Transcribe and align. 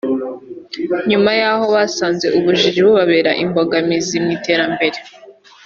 nyuma 1.09 1.31
y’aho 1.39 1.65
basanze 1.75 2.25
ubujiji 2.37 2.79
bubabera 2.87 3.31
imbogamizi 3.43 4.15
mu 4.23 4.29
iterambere 4.37 4.97